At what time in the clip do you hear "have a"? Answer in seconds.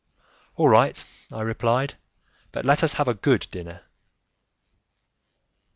2.93-3.13